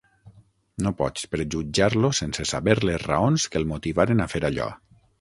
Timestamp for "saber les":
2.55-3.07